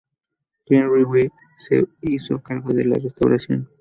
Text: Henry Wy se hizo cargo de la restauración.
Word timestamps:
Henry 0.65 1.03
Wy 1.03 1.29
se 1.57 1.85
hizo 2.01 2.41
cargo 2.41 2.73
de 2.73 2.85
la 2.85 2.95
restauración. 2.95 3.69